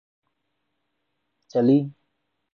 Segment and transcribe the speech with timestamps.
[1.51, 1.95] چلی